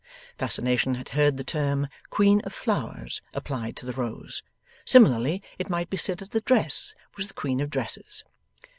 [0.35, 4.41] Fascination had heard the term Queen of Flowers applied to the Rose.
[4.83, 8.23] Similarly, it might be said that the dress was the Queen of Dresses.